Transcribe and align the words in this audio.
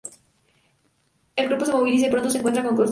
El 1.35 1.47
grupo 1.47 1.63
se 1.63 1.73
moviliza 1.73 2.07
y 2.07 2.09
pronto 2.09 2.27
se 2.31 2.39
encuentra 2.39 2.63
con 2.63 2.71
Godzilla. 2.73 2.79